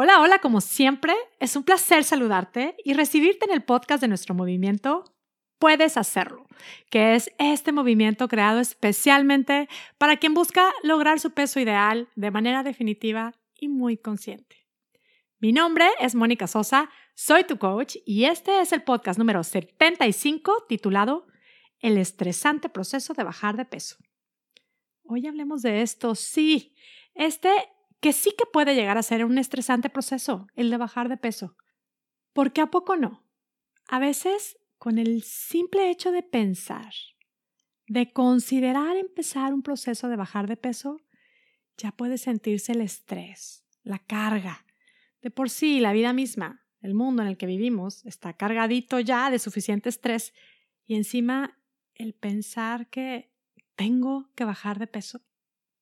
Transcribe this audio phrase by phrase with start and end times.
[0.00, 4.32] Hola, hola, como siempre, es un placer saludarte y recibirte en el podcast de nuestro
[4.32, 5.02] movimiento
[5.58, 6.46] Puedes hacerlo,
[6.88, 12.62] que es este movimiento creado especialmente para quien busca lograr su peso ideal de manera
[12.62, 14.68] definitiva y muy consciente.
[15.40, 20.66] Mi nombre es Mónica Sosa, soy tu coach y este es el podcast número 75
[20.68, 21.26] titulado
[21.80, 23.96] El estresante proceso de bajar de peso.
[25.02, 26.76] Hoy hablemos de esto, sí,
[27.16, 27.50] este
[28.00, 31.56] que sí que puede llegar a ser un estresante proceso, el de bajar de peso.
[32.32, 33.24] Porque a poco no.
[33.88, 36.92] A veces, con el simple hecho de pensar,
[37.86, 41.00] de considerar empezar un proceso de bajar de peso,
[41.76, 44.66] ya puede sentirse el estrés, la carga.
[45.22, 49.30] De por sí, la vida misma, el mundo en el que vivimos, está cargadito ya
[49.30, 50.34] de suficiente estrés
[50.84, 51.58] y encima
[51.94, 53.32] el pensar que
[53.74, 55.20] tengo que bajar de peso,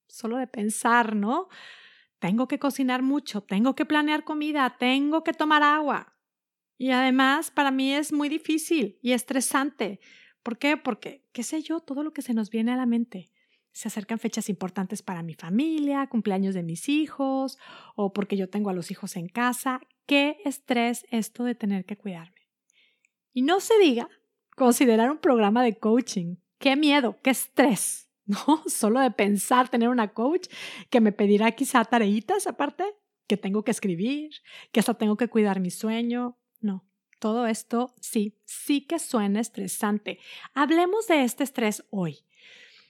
[0.07, 1.49] solo de pensar, ¿no?
[2.19, 6.15] Tengo que cocinar mucho, tengo que planear comida, tengo que tomar agua.
[6.79, 10.01] Y además, para mí es muy difícil y estresante.
[10.43, 10.77] ¿Por qué?
[10.77, 13.31] Porque, qué sé yo, todo lo que se nos viene a la mente.
[13.73, 17.59] Se acercan fechas importantes para mi familia, cumpleaños de mis hijos,
[17.95, 19.81] o porque yo tengo a los hijos en casa.
[20.07, 22.49] Qué estrés esto de tener que cuidarme.
[23.33, 24.09] Y no se diga
[24.55, 26.37] considerar un programa de coaching.
[26.59, 28.06] Qué miedo, qué estrés.
[28.47, 28.63] ¿no?
[28.67, 30.49] Solo de pensar tener una coach
[30.91, 32.85] que me pedirá quizá tareitas aparte,
[33.27, 34.31] que tengo que escribir,
[34.73, 36.39] que hasta tengo que cuidar mi sueño.
[36.61, 36.85] No,
[37.21, 40.19] todo esto sí, sí que suena estresante.
[40.55, 42.25] Hablemos de este estrés hoy.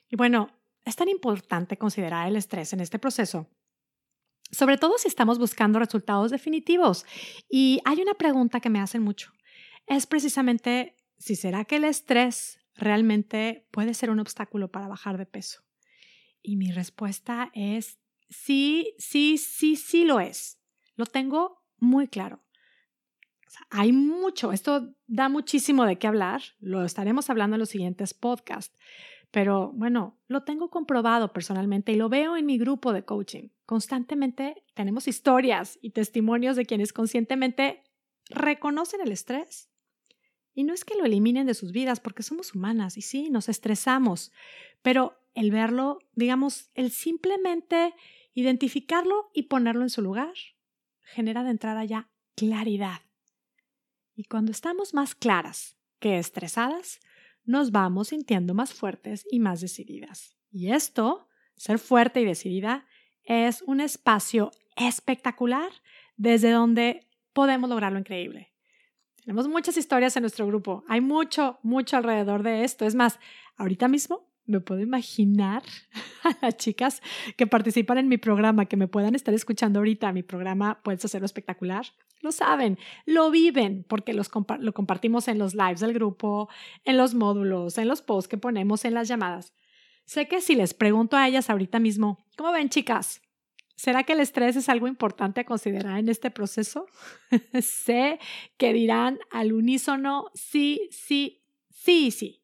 [0.08, 0.50] Y bueno,
[0.84, 3.48] es tan importante considerar el estrés en este proceso,
[4.52, 7.04] sobre todo si estamos buscando resultados definitivos.
[7.50, 9.32] Y hay una pregunta que me hacen mucho.
[9.86, 15.26] Es precisamente si será que el estrés realmente puede ser un obstáculo para bajar de
[15.26, 15.62] peso?
[16.42, 20.60] Y mi respuesta es sí, sí, sí, sí lo es.
[20.94, 22.42] Lo tengo muy claro.
[23.70, 28.76] hay mucho, esto da muchísimo de qué hablar, lo estaremos hablando en los siguientes podcasts,
[29.30, 33.48] pero bueno, lo tengo comprobado personalmente y lo veo en mi grupo de coaching.
[33.64, 37.82] Constantemente tenemos historias y testimonios de quienes conscientemente
[38.30, 39.70] reconocen el estrés
[40.56, 43.50] y no es que lo eliminen de sus vidas, porque somos humanas y sí, nos
[43.50, 44.32] estresamos,
[44.80, 47.94] pero el verlo, digamos, el simplemente
[48.32, 50.32] identificarlo y ponerlo en su lugar,
[51.02, 53.02] genera de entrada ya claridad.
[54.14, 57.00] Y cuando estamos más claras que estresadas,
[57.44, 60.38] nos vamos sintiendo más fuertes y más decididas.
[60.50, 62.86] Y esto, ser fuerte y decidida,
[63.24, 65.70] es un espacio espectacular
[66.16, 68.55] desde donde podemos lograr lo increíble.
[69.26, 70.84] Tenemos muchas historias en nuestro grupo.
[70.86, 72.86] Hay mucho, mucho alrededor de esto.
[72.86, 73.18] Es más,
[73.56, 75.64] ahorita mismo me puedo imaginar
[76.22, 77.02] a las chicas
[77.36, 80.12] que participan en mi programa, que me puedan estar escuchando ahorita.
[80.12, 81.86] Mi programa Puedes hacerlo espectacular.
[82.20, 86.48] Lo saben, lo viven, porque lo compartimos en los lives del grupo,
[86.84, 89.54] en los módulos, en los posts que ponemos en las llamadas.
[90.04, 93.25] Sé que si les pregunto a ellas ahorita mismo, ¿cómo ven chicas?
[93.76, 96.86] ¿Será que el estrés es algo importante a considerar en este proceso?
[97.60, 98.18] sé
[98.56, 102.42] que dirán al unísono sí, sí, sí, sí.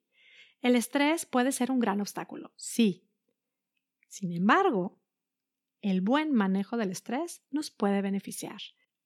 [0.60, 3.09] El estrés puede ser un gran obstáculo, sí.
[4.09, 5.00] Sin embargo,
[5.81, 8.60] el buen manejo del estrés nos puede beneficiar.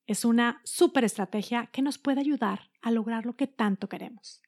[0.06, 4.42] Es una super estrategia que nos puede ayudar a lograr lo que tanto queremos.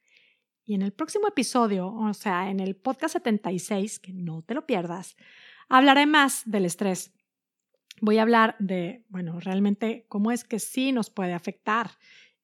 [0.65, 4.67] Y en el próximo episodio, o sea, en el podcast 76, que no te lo
[4.67, 5.17] pierdas,
[5.69, 7.15] hablaré más del estrés
[8.01, 11.91] voy a hablar de, bueno, realmente cómo es que sí nos puede afectar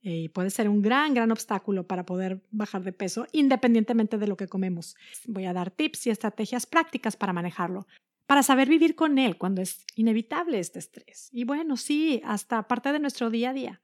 [0.02, 4.26] eh, y puede ser un gran, gran obstáculo para poder bajar de peso independientemente de
[4.26, 4.96] lo que comemos.
[5.26, 7.86] Voy a dar tips y estrategias prácticas para manejarlo,
[8.26, 11.30] para saber vivir con él cuando es inevitable este estrés.
[11.32, 13.82] Y bueno, sí, hasta parte de nuestro día a día.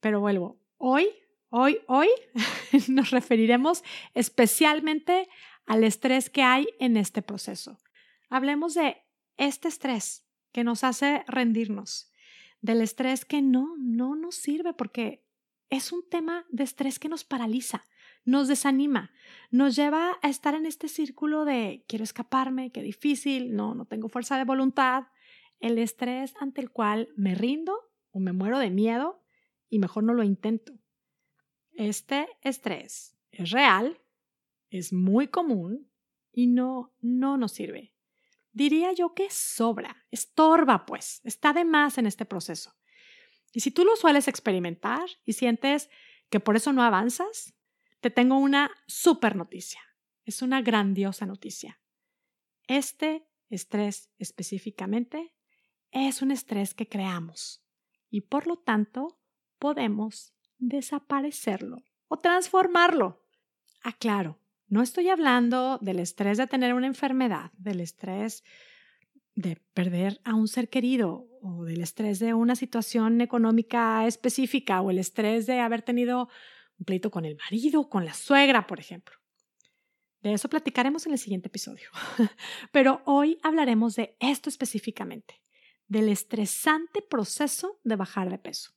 [0.00, 1.08] Pero vuelvo, hoy,
[1.48, 2.08] hoy, hoy
[2.88, 3.82] nos referiremos
[4.14, 5.28] especialmente
[5.66, 7.78] al estrés que hay en este proceso.
[8.30, 8.98] Hablemos de
[9.36, 10.27] este estrés
[10.58, 12.10] que nos hace rendirnos,
[12.62, 15.24] del estrés que no, no nos sirve porque
[15.70, 17.84] es un tema de estrés que nos paraliza,
[18.24, 19.12] nos desanima,
[19.52, 24.08] nos lleva a estar en este círculo de quiero escaparme, qué difícil, no, no tengo
[24.08, 25.04] fuerza de voluntad,
[25.60, 27.78] el estrés ante el cual me rindo
[28.10, 29.22] o me muero de miedo
[29.68, 30.72] y mejor no lo intento.
[31.76, 34.00] Este estrés es real,
[34.70, 35.88] es muy común
[36.32, 37.92] y no, no nos sirve
[38.58, 42.74] diría yo que sobra, estorba pues, está de más en este proceso.
[43.52, 45.88] Y si tú lo sueles experimentar y sientes
[46.28, 47.54] que por eso no avanzas,
[48.00, 49.80] te tengo una super noticia.
[50.24, 51.80] Es una grandiosa noticia.
[52.66, 55.32] Este estrés específicamente
[55.90, 57.64] es un estrés que creamos.
[58.10, 59.20] y por lo tanto
[59.58, 63.22] podemos desaparecerlo o transformarlo.
[63.82, 68.44] Aclaro, no estoy hablando del estrés de tener una enfermedad, del estrés
[69.34, 74.90] de perder a un ser querido o del estrés de una situación económica específica o
[74.90, 76.28] el estrés de haber tenido
[76.78, 79.16] un pleito con el marido, con la suegra, por ejemplo.
[80.20, 81.88] De eso platicaremos en el siguiente episodio.
[82.72, 85.40] Pero hoy hablaremos de esto específicamente,
[85.86, 88.72] del estresante proceso de bajar de peso.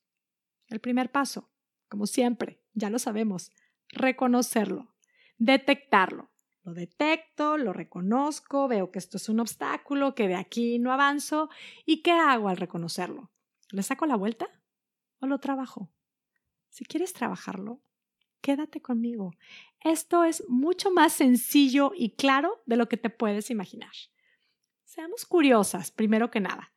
[0.68, 1.52] El primer paso,
[1.90, 3.52] como siempre, ya lo sabemos,
[3.90, 4.94] reconocerlo,
[5.42, 6.30] detectarlo.
[6.64, 11.50] Lo detecto, lo reconozco, veo que esto es un obstáculo, que de aquí no avanzo.
[11.84, 13.32] ¿Y qué hago al reconocerlo?
[13.72, 14.48] ¿Le saco la vuelta
[15.20, 15.90] o lo trabajo?
[16.70, 17.82] Si quieres trabajarlo,
[18.42, 19.32] quédate conmigo.
[19.80, 23.92] Esto es mucho más sencillo y claro de lo que te puedes imaginar.
[24.84, 26.72] Seamos curiosas, primero que nada.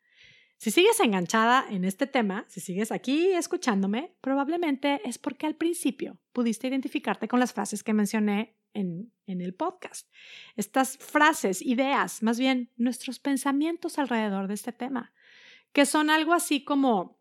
[0.64, 6.16] Si sigues enganchada en este tema, si sigues aquí escuchándome, probablemente es porque al principio
[6.32, 10.08] pudiste identificarte con las frases que mencioné en, en, el podcast.
[10.56, 15.12] Estas frases, ideas, más bien nuestros pensamientos alrededor de este tema,
[15.74, 17.20] que son algo así como,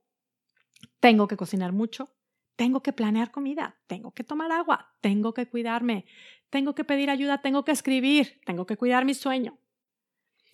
[1.01, 2.15] tengo que cocinar mucho,
[2.55, 6.05] tengo que planear comida, tengo que tomar agua, tengo que cuidarme,
[6.49, 9.59] tengo que pedir ayuda, tengo que escribir, tengo que cuidar mi sueño.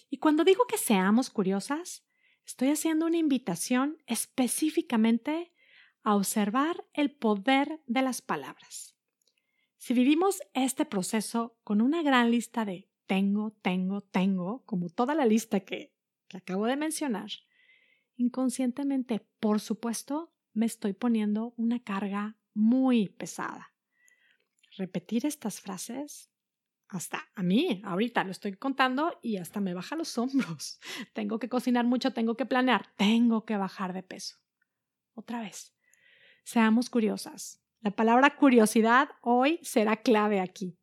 [0.10, 2.09] Y cuando digo que seamos curiosas,
[2.50, 5.54] estoy haciendo una invitación específicamente
[6.02, 8.96] a observar el poder de las palabras.
[9.78, 15.28] Si vivimos este proceso con una gran lista de tengo, tengo, tengo, como toda la
[15.28, 15.94] lista que,
[16.28, 17.30] que acabo de mencionar,
[18.18, 23.76] inconscientemente, por supuesto, me estoy poniendo una carga muy pesada.
[24.76, 26.32] Repetir estas frases,
[26.90, 30.80] hasta a mí, ahorita lo estoy contando y hasta me baja los hombros.
[31.14, 34.38] Tengo que cocinar mucho, tengo que planear, tengo que bajar de peso.
[35.14, 35.76] Otra vez,
[36.44, 37.62] seamos curiosas.
[37.82, 40.78] La palabra curiosidad hoy será clave aquí.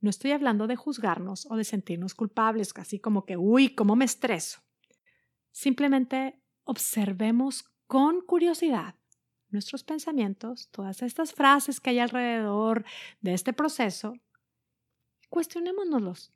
[0.00, 4.04] No estoy hablando de juzgarnos o de sentirnos culpables, así como que, uy, ¿cómo me
[4.04, 4.60] estreso?
[5.52, 8.94] Simplemente observemos con curiosidad
[9.48, 12.84] nuestros pensamientos, todas estas frases que hay alrededor
[13.20, 14.14] de este proceso,
[15.36, 16.32] cuestionémonos.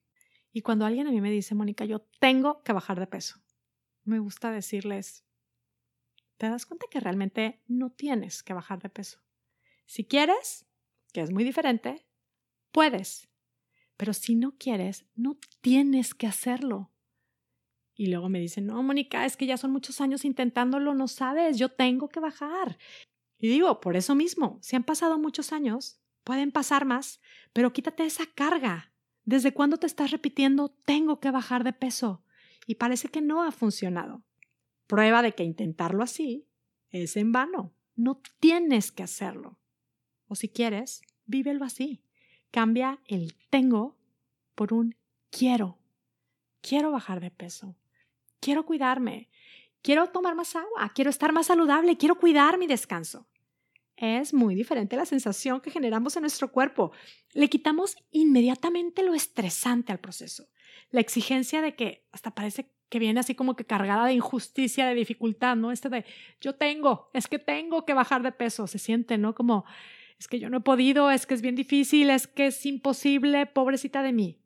[0.52, 3.40] Y cuando alguien a mí me dice, Mónica, yo tengo que bajar de peso,
[4.04, 5.24] me gusta decirles,
[6.36, 9.22] ¿te das cuenta que realmente no tienes que bajar de peso?
[9.86, 10.66] Si quieres,
[11.14, 12.04] que es muy diferente,
[12.72, 13.30] puedes.
[13.96, 16.92] Pero si no quieres, no tienes que hacerlo.
[17.94, 21.56] Y luego me dicen, no, Mónica, es que ya son muchos años intentándolo, no sabes,
[21.58, 22.76] yo tengo que bajar.
[23.38, 27.22] Y digo, por eso mismo, si han pasado muchos años, pueden pasar más,
[27.54, 28.89] pero quítate esa carga.
[29.30, 32.24] ¿Desde cuándo te estás repitiendo, tengo que bajar de peso?
[32.66, 34.22] Y parece que no ha funcionado.
[34.86, 36.48] Prueba de que intentarlo así
[36.90, 37.72] es en vano.
[37.94, 39.58] No tienes que hacerlo.
[40.26, 42.02] O si quieres, vívelo así.
[42.50, 43.96] Cambia el tengo
[44.54, 44.96] por un
[45.30, 45.78] quiero.
[46.60, 47.76] Quiero bajar de peso
[48.40, 49.28] quiero cuidarme,
[49.82, 53.26] quiero tomar más agua, quiero estar más saludable, quiero cuidar mi descanso.
[54.00, 56.90] Es muy diferente la sensación que generamos en nuestro cuerpo.
[57.34, 60.48] Le quitamos inmediatamente lo estresante al proceso.
[60.90, 64.94] La exigencia de que hasta parece que viene así como que cargada de injusticia, de
[64.94, 65.70] dificultad, ¿no?
[65.70, 66.06] Este de
[66.40, 69.34] yo tengo, es que tengo que bajar de peso, se siente, ¿no?
[69.34, 69.66] Como
[70.18, 73.44] es que yo no he podido, es que es bien difícil, es que es imposible,
[73.44, 74.40] pobrecita de mí.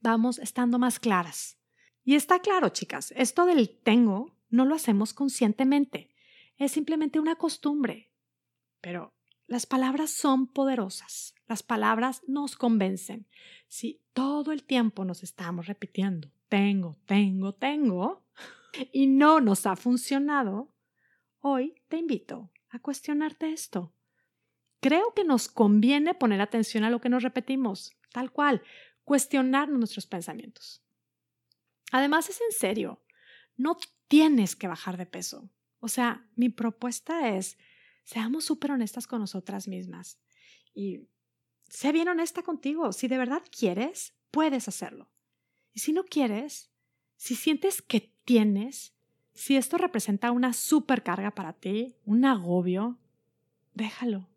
[0.00, 1.58] Vamos estando más claras.
[2.04, 6.08] Y está claro, chicas, esto del tengo no lo hacemos conscientemente,
[6.56, 8.11] es simplemente una costumbre.
[8.82, 9.14] Pero
[9.46, 13.26] las palabras son poderosas, las palabras nos convencen.
[13.68, 18.26] Si todo el tiempo nos estamos repitiendo, tengo, tengo, tengo,
[18.92, 20.74] y no nos ha funcionado,
[21.40, 23.94] hoy te invito a cuestionarte esto.
[24.80, 28.62] Creo que nos conviene poner atención a lo que nos repetimos, tal cual,
[29.04, 30.82] cuestionar nuestros pensamientos.
[31.92, 33.02] Además, es en serio,
[33.56, 33.76] no
[34.08, 35.50] tienes que bajar de peso.
[35.78, 37.58] O sea, mi propuesta es,
[38.04, 40.18] seamos súper honestas con nosotras mismas
[40.74, 41.00] y
[41.68, 42.92] sé bien honesta contigo.
[42.92, 45.08] Si de verdad quieres, puedes hacerlo.
[45.72, 46.70] Y si no quieres,
[47.16, 48.94] si sientes que tienes,
[49.34, 52.98] si esto representa una supercarga para ti, un agobio,
[53.74, 54.28] déjalo.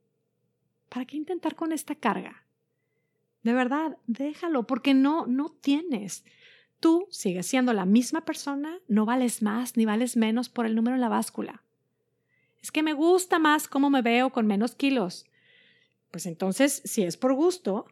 [0.89, 2.45] ¿Para qué intentar con esta carga?
[3.43, 6.23] De verdad, déjalo, porque no, no tienes.
[6.79, 10.95] Tú sigues siendo la misma persona, no vales más ni vales menos por el número
[10.95, 11.63] en la báscula.
[12.65, 15.27] Es que me gusta más cómo me veo con menos kilos.
[16.09, 17.85] Pues entonces, si es por gusto,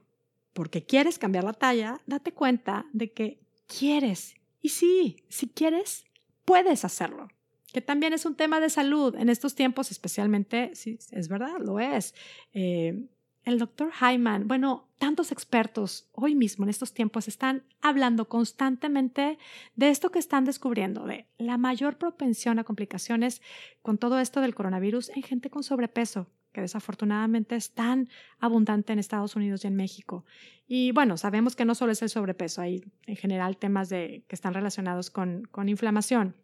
[0.51, 4.33] porque quieres cambiar la talla, date cuenta de que quieres.
[4.61, 6.05] Y sí, si quieres,
[6.43, 7.27] puedes hacerlo.
[7.71, 11.79] que también es un tema de salud en estos tiempos, especialmente, sí, es verdad, lo
[11.79, 12.15] es.
[12.55, 13.05] Eh,
[13.45, 19.37] el doctor Hyman, bueno, tantos expertos hoy mismo en estos tiempos están hablando constantemente
[19.75, 23.41] de esto que están descubriendo, de la mayor propensión a complicaciones
[23.81, 28.07] con todo esto del coronavirus en gente con sobrepeso, que desafortunadamente es tan
[28.39, 30.25] abundante en Estados Unidos y en México.
[30.65, 34.35] Y bueno, sabemos que no solo es el sobrepeso, hay en general temas de, que
[34.35, 36.35] están relacionados con, con inflamación.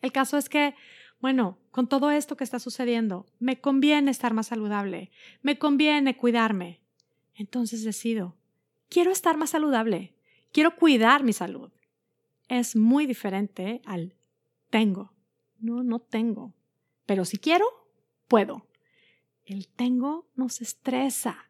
[0.00, 0.74] El caso es que
[1.24, 6.82] bueno, con todo esto que está sucediendo, me conviene estar más saludable, me conviene cuidarme.
[7.34, 8.36] Entonces decido,
[8.90, 10.12] quiero estar más saludable,
[10.52, 11.72] quiero cuidar mi salud.
[12.48, 14.14] Es muy diferente al
[14.68, 15.14] tengo.
[15.60, 16.52] No, no tengo.
[17.06, 17.64] Pero si quiero,
[18.28, 18.66] puedo.
[19.46, 21.48] El tengo nos estresa.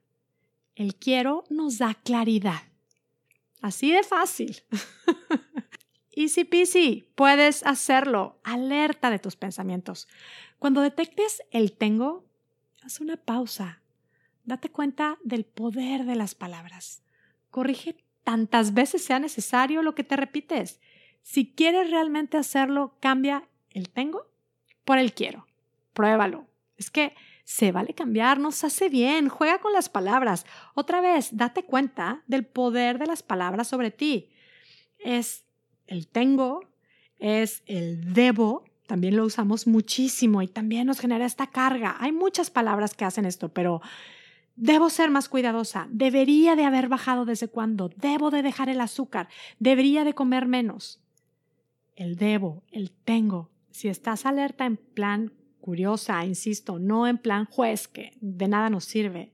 [0.77, 2.63] El quiero nos da claridad.
[3.61, 4.63] Así de fácil.
[6.17, 8.39] Easy peasy, puedes hacerlo.
[8.45, 10.09] Alerta de tus pensamientos.
[10.59, 12.25] Cuando detectes el tengo,
[12.83, 13.81] haz una pausa.
[14.45, 17.03] Date cuenta del poder de las palabras.
[17.51, 20.81] Corrige tantas veces sea necesario lo que te repites.
[21.23, 24.27] Si quieres realmente hacerlo, cambia el tengo
[24.85, 25.47] por el quiero.
[25.93, 26.47] Pruébalo.
[26.77, 30.47] Es que se vale cambiar, nos hace bien, juega con las palabras.
[30.75, 34.31] Otra vez, date cuenta del poder de las palabras sobre ti.
[34.99, 35.45] Es
[35.87, 36.61] el tengo,
[37.19, 41.97] es el debo, también lo usamos muchísimo y también nos genera esta carga.
[41.99, 43.81] Hay muchas palabras que hacen esto, pero
[44.57, 49.29] debo ser más cuidadosa, debería de haber bajado desde cuándo, debo de dejar el azúcar,
[49.59, 51.01] debería de comer menos.
[51.97, 53.51] El debo, el tengo.
[53.71, 58.85] Si estás alerta en plan curiosa, insisto, no en plan juez, que de nada nos
[58.85, 59.33] sirve,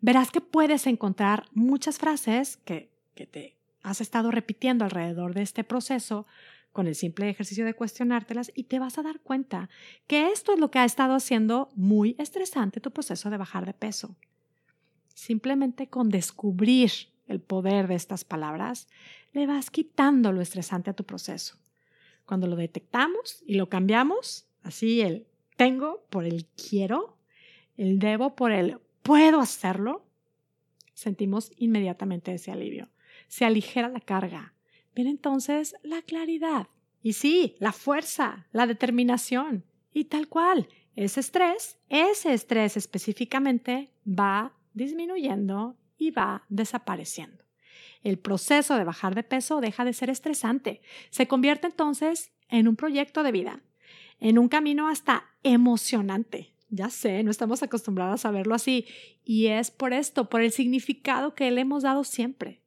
[0.00, 3.55] verás que puedes encontrar muchas frases que, que te
[3.86, 6.26] has estado repitiendo alrededor de este proceso
[6.72, 9.70] con el simple ejercicio de cuestionártelas y te vas a dar cuenta
[10.08, 13.74] que esto es lo que ha estado haciendo muy estresante tu proceso de bajar de
[13.74, 14.16] peso.
[15.14, 16.90] Simplemente con descubrir
[17.28, 18.88] el poder de estas palabras,
[19.32, 21.56] le vas quitando lo estresante a tu proceso.
[22.24, 27.16] Cuando lo detectamos y lo cambiamos, así el tengo por el quiero,
[27.76, 30.04] el debo por el puedo hacerlo,
[30.92, 32.88] sentimos inmediatamente ese alivio
[33.28, 34.54] se aligera la carga.
[34.94, 36.68] Viene entonces la claridad.
[37.02, 39.64] Y sí, la fuerza, la determinación.
[39.92, 47.44] Y tal cual, ese estrés, ese estrés específicamente va disminuyendo y va desapareciendo.
[48.02, 50.80] El proceso de bajar de peso deja de ser estresante.
[51.10, 53.60] Se convierte entonces en un proyecto de vida,
[54.20, 56.52] en un camino hasta emocionante.
[56.68, 58.86] Ya sé, no estamos acostumbrados a verlo así.
[59.24, 62.60] Y es por esto, por el significado que le hemos dado siempre.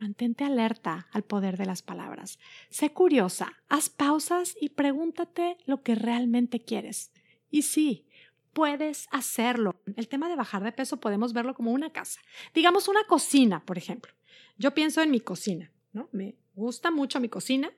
[0.00, 2.38] Mantente alerta al poder de las palabras.
[2.70, 7.10] Sé curiosa, haz pausas y pregúntate lo que realmente quieres.
[7.50, 8.06] Y sí,
[8.52, 9.80] puedes hacerlo.
[9.96, 12.20] El tema de bajar de peso podemos verlo como una casa.
[12.54, 14.12] Digamos una cocina, por ejemplo.
[14.56, 16.08] Yo pienso en mi cocina, ¿no?
[16.12, 17.72] Me gusta mucho mi cocina,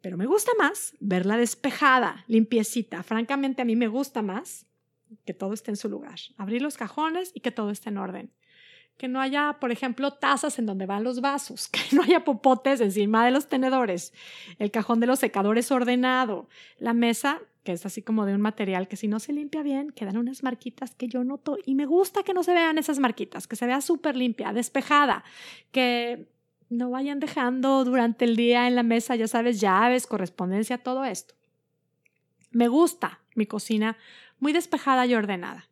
[0.00, 3.02] pero me gusta más verla despejada, limpiecita.
[3.02, 4.66] Francamente, a mí me gusta más
[5.24, 6.18] que todo esté en su lugar.
[6.36, 8.32] Abrir los cajones y que todo esté en orden
[8.96, 12.80] que no haya, por ejemplo, tazas en donde van los vasos, que no haya popotes
[12.80, 14.12] encima de los tenedores,
[14.58, 16.48] el cajón de los secadores ordenado,
[16.78, 19.90] la mesa, que es así como de un material que si no se limpia bien,
[19.90, 23.48] quedan unas marquitas que yo noto y me gusta que no se vean esas marquitas,
[23.48, 25.24] que se vea súper limpia, despejada,
[25.72, 26.28] que
[26.68, 31.34] no vayan dejando durante el día en la mesa, ya sabes, llaves, correspondencia, todo esto.
[32.50, 33.96] Me gusta mi cocina
[34.38, 35.68] muy despejada y ordenada.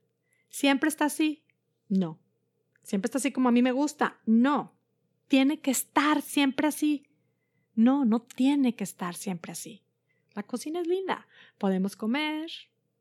[0.49, 1.43] ¿Siempre está así?
[1.89, 2.19] No
[2.85, 4.21] siempre está así como a mí me gusta.
[4.25, 4.73] No,
[5.27, 7.09] tiene que estar siempre así.
[7.75, 9.83] No, no tiene que estar siempre así.
[10.35, 11.27] La cocina es linda.
[11.59, 12.51] Podemos comer,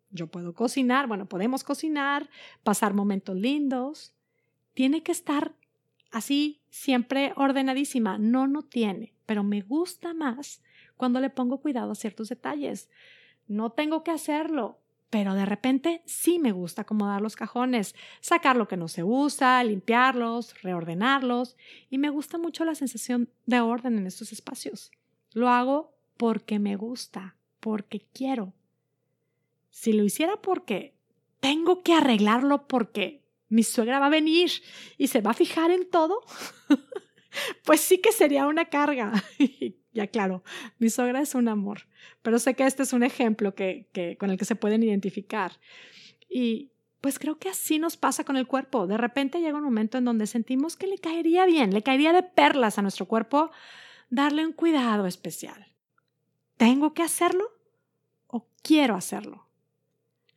[0.09, 2.29] yo puedo cocinar, bueno, podemos cocinar,
[2.63, 4.13] pasar momentos lindos.
[4.73, 5.55] Tiene que estar
[6.11, 8.17] así, siempre ordenadísima.
[8.17, 10.61] No, no tiene, pero me gusta más
[10.97, 12.89] cuando le pongo cuidado a ciertos detalles.
[13.47, 14.79] No tengo que hacerlo,
[15.13, 19.63] pero de repente sí me gusta acomodar los cajones, sacar lo que no se usa,
[19.63, 21.55] limpiarlos, reordenarlos
[21.91, 24.89] y me gusta mucho la sensación de orden en estos espacios.
[25.33, 28.53] Lo hago porque me gusta, porque quiero.
[29.69, 30.95] Si lo hiciera porque
[31.39, 34.49] tengo que arreglarlo porque mi suegra va a venir
[34.97, 36.21] y se va a fijar en todo,
[37.63, 39.11] pues sí que sería una carga.
[39.93, 40.43] ya claro,
[40.79, 41.87] mi suegra es un amor,
[42.21, 45.53] pero sé que este es un ejemplo que, que, con el que se pueden identificar.
[46.29, 46.71] Y
[47.01, 48.87] pues creo que así nos pasa con el cuerpo.
[48.87, 52.23] De repente llega un momento en donde sentimos que le caería bien, le caería de
[52.23, 53.51] perlas a nuestro cuerpo
[54.09, 55.67] darle un cuidado especial.
[56.57, 57.53] ¿Tengo que hacerlo?
[58.33, 59.47] o quiero hacerlo.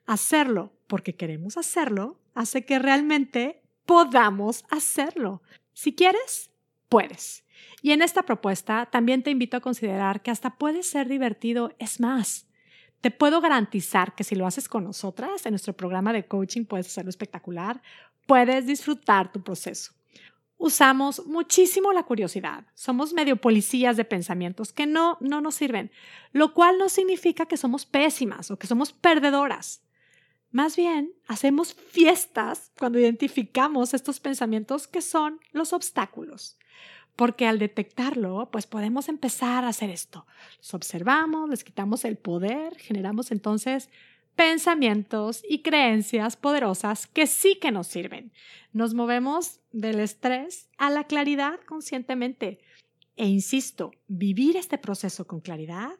[0.05, 5.43] Hacerlo porque queremos hacerlo hace que realmente podamos hacerlo.
[5.73, 6.50] Si quieres,
[6.88, 7.45] puedes.
[7.83, 12.00] Y en esta propuesta también te invito a considerar que hasta puede ser divertido, es
[12.00, 12.47] más.
[13.00, 16.87] Te puedo garantizar que si lo haces con nosotras en nuestro programa de coaching puedes
[16.87, 17.83] hacerlo espectacular,
[18.26, 19.93] puedes disfrutar tu proceso.
[20.59, 22.64] Usamos muchísimo la curiosidad.
[22.75, 25.90] Somos medio policías de pensamientos que no, no nos sirven,
[26.33, 29.83] lo cual no significa que somos pésimas o que somos perdedoras.
[30.50, 36.57] Más bien, hacemos fiestas cuando identificamos estos pensamientos que son los obstáculos.
[37.16, 40.26] Porque al detectarlo, pues podemos empezar a hacer esto.
[40.58, 43.88] Los observamos, les quitamos el poder, generamos entonces
[44.37, 48.32] pensamientos y creencias poderosas que sí que nos sirven.
[48.73, 52.61] Nos movemos del estrés a la claridad conscientemente.
[53.16, 55.92] E insisto, vivir este proceso con claridad,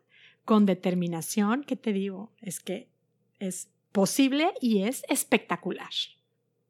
[0.45, 2.31] con determinación, ¿qué te digo?
[2.43, 2.91] Es que
[3.39, 5.91] es posible y es espectacular.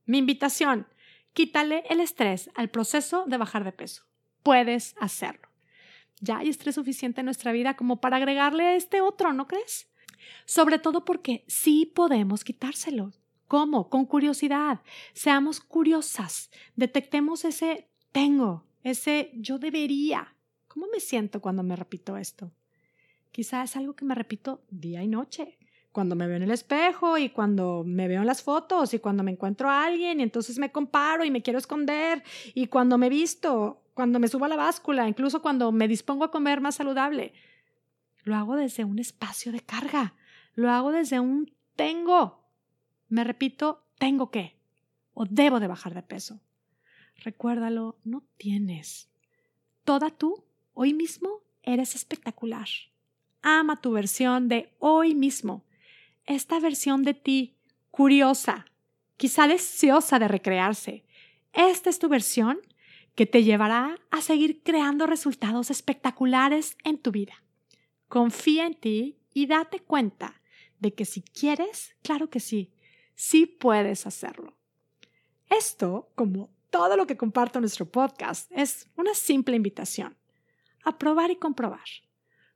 [0.04, 0.86] Mi invitación,
[1.32, 4.05] quítale el estrés al proceso de bajar de peso.
[4.46, 5.48] Puedes hacerlo.
[6.20, 9.88] Ya hay estrés suficiente en nuestra vida como para agregarle este otro, ¿no crees?
[10.44, 13.12] Sobre todo porque sí podemos quitárselo.
[13.48, 13.90] ¿Cómo?
[13.90, 14.82] Con curiosidad.
[15.14, 16.52] Seamos curiosas.
[16.76, 20.36] Detectemos ese tengo, ese yo debería.
[20.68, 22.52] ¿Cómo me siento cuando me repito esto?
[23.32, 25.58] Quizá es algo que me repito día y noche
[25.96, 29.22] cuando me veo en el espejo y cuando me veo en las fotos y cuando
[29.22, 32.22] me encuentro a alguien y entonces me comparo y me quiero esconder
[32.52, 36.30] y cuando me visto, cuando me subo a la báscula, incluso cuando me dispongo a
[36.30, 37.32] comer más saludable.
[38.24, 40.12] Lo hago desde un espacio de carga,
[40.54, 42.44] lo hago desde un tengo.
[43.08, 44.54] Me repito, tengo que
[45.14, 46.42] o debo de bajar de peso.
[47.24, 49.08] Recuérdalo, no tienes.
[49.84, 52.68] Toda tú, hoy mismo, eres espectacular.
[53.40, 55.65] Ama tu versión de hoy mismo
[56.26, 57.56] esta versión de ti
[57.90, 58.66] curiosa,
[59.16, 61.04] quizá deseosa de recrearse.
[61.52, 62.58] Esta es tu versión
[63.14, 67.42] que te llevará a seguir creando resultados espectaculares en tu vida.
[68.08, 70.40] Confía en ti y date cuenta
[70.78, 72.72] de que si quieres, claro que sí,
[73.14, 74.56] sí puedes hacerlo.
[75.48, 80.16] Esto, como todo lo que comparto en nuestro podcast, es una simple invitación
[80.84, 81.86] a probar y comprobar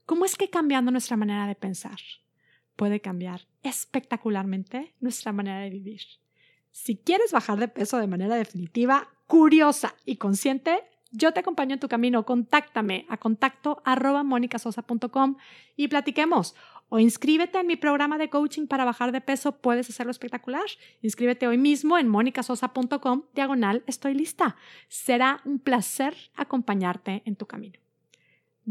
[0.04, 1.98] cómo es que cambiando nuestra manera de pensar,
[2.80, 6.00] puede cambiar espectacularmente nuestra manera de vivir.
[6.70, 11.80] Si quieres bajar de peso de manera definitiva, curiosa y consciente, yo te acompaño en
[11.80, 12.24] tu camino.
[12.24, 15.36] Contáctame a contacto arroba monicasosa.com
[15.76, 16.54] y platiquemos.
[16.88, 19.60] O inscríbete en mi programa de coaching para bajar de peso.
[19.60, 20.64] Puedes hacerlo espectacular.
[21.02, 23.84] Inscríbete hoy mismo en monicasosa.com diagonal.
[23.88, 24.56] Estoy lista.
[24.88, 27.78] Será un placer acompañarte en tu camino.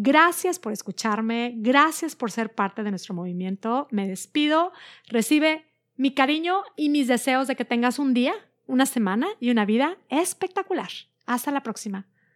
[0.02, 3.90] Gracias por escucharme, gracias por ser parte de nuestro movimiento.
[3.92, 4.72] Me despido.
[5.10, 5.66] Recibe
[5.98, 8.34] mi cariño y mis deseos de que tengas un día,
[8.66, 10.88] una semana y una vida espectacular.
[11.26, 12.09] Hasta la próxima.